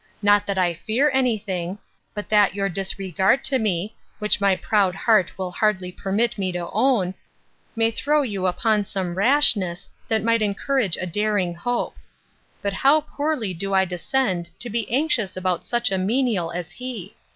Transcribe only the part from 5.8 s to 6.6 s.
permit me